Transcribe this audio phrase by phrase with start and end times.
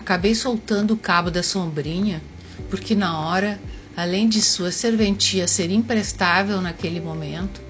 [0.00, 2.22] Acabei soltando o cabo da sombrinha,
[2.70, 3.60] porque na hora,
[3.94, 7.60] além de sua serventia ser imprestável naquele momento,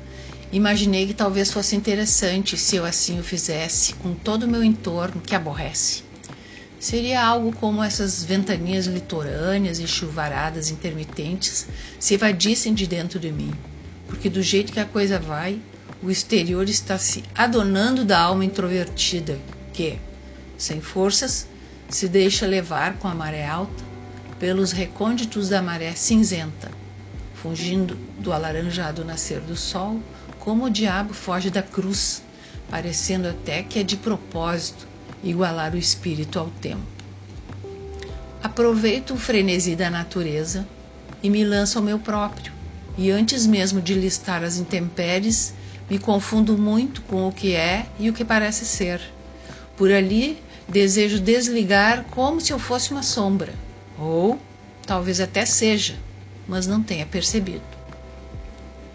[0.52, 5.20] imaginei que talvez fosse interessante se eu assim o fizesse com todo o meu entorno
[5.20, 6.04] que aborrece.
[6.78, 11.66] Seria algo como essas ventanias litorâneas e chuvaradas intermitentes
[11.98, 13.52] se evadissem de dentro de mim,
[14.06, 15.60] porque do jeito que a coisa vai,
[16.00, 19.36] o exterior está se adonando da alma introvertida
[19.72, 19.98] que,
[20.56, 21.50] sem forças,
[21.90, 23.84] se deixa levar com a maré alta
[24.38, 26.70] pelos recônditos da maré cinzenta,
[27.34, 30.00] fugindo do alaranjado nascer do sol,
[30.38, 32.22] como o diabo foge da cruz,
[32.70, 34.86] parecendo até que é de propósito
[35.22, 36.80] igualar o espírito ao tempo.
[38.42, 40.66] Aproveito o frenesi da natureza
[41.22, 42.52] e me lanço ao meu próprio,
[42.96, 45.52] e antes mesmo de listar as intempéries,
[45.90, 49.00] me confundo muito com o que é e o que parece ser.
[49.76, 50.40] Por ali
[50.70, 53.52] desejo desligar como se eu fosse uma sombra,
[53.98, 54.40] ou
[54.86, 55.98] talvez até seja,
[56.46, 57.62] mas não tenha percebido.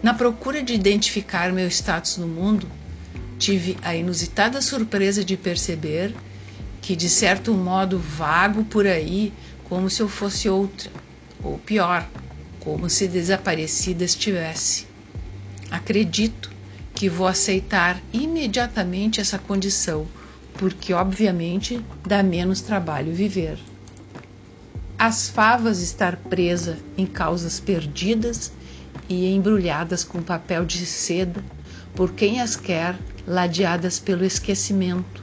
[0.02, 2.68] Na procura de identificar meu status no mundo,
[3.38, 6.14] tive a inusitada surpresa de perceber
[6.80, 9.32] que, de certo modo, vago por aí
[9.64, 10.90] como se eu fosse outra,
[11.42, 12.08] ou pior,
[12.60, 14.86] como se desaparecida estivesse.
[15.70, 16.50] Acredito
[16.94, 20.06] que vou aceitar imediatamente essa condição,
[20.58, 23.58] porque obviamente dá menos trabalho viver.
[24.98, 28.52] As favas estar presa em causas perdidas
[29.08, 31.44] e embrulhadas com papel de seda
[31.94, 35.22] por quem as quer ladeadas pelo esquecimento,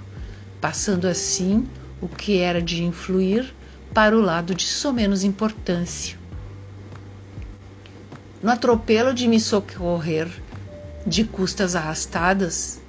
[0.62, 1.68] passando assim
[2.02, 3.54] o que era de influir
[3.94, 6.18] para o lado de somenos importância.
[8.42, 10.28] No atropelo de me socorrer
[11.06, 12.82] de custas arrastadas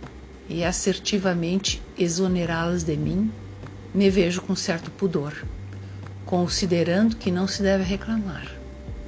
[0.49, 3.33] e assertivamente exonerá-las de mim,
[3.95, 5.35] me vejo com certo pudor,
[6.27, 8.47] considerando que não se deve reclamar,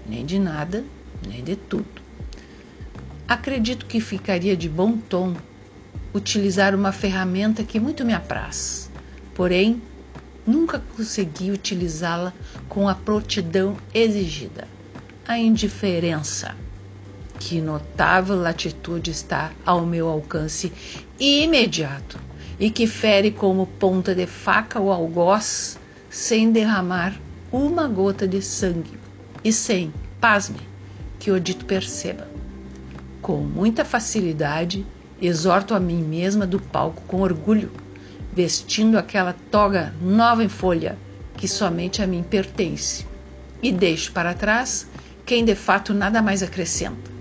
[0.09, 0.84] nem de nada,
[1.27, 2.03] nem de tudo.
[3.27, 5.34] Acredito que ficaria de bom tom
[6.15, 8.91] utilizar uma ferramenta que muito me apraz,
[9.34, 9.83] porém
[10.47, 12.33] nunca consegui utilizá-la
[12.69, 14.69] com a prontidão exigida
[15.27, 16.55] a indiferença
[17.38, 20.72] que notável latitude está ao meu alcance
[21.19, 22.19] imediato
[22.58, 27.14] e que fere como ponta de faca o algoz sem derramar
[27.52, 28.98] uma gota de sangue.
[29.44, 30.58] E sem, pasme,
[31.19, 32.26] que o dito perceba.
[33.20, 34.84] Com muita facilidade,
[35.20, 37.70] exorto a mim mesma do palco com orgulho,
[38.32, 40.98] vestindo aquela toga nova em folha
[41.36, 43.06] que somente a mim pertence,
[43.62, 44.88] e deixo para trás
[45.24, 47.16] quem de fato nada mais acrescenta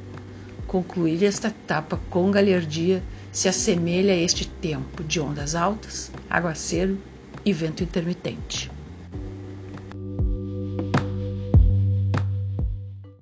[0.75, 6.97] concluir esta etapa com galhardia se assemelha a este tempo de ondas altas, aguaceiro
[7.45, 8.74] e vento intermitente.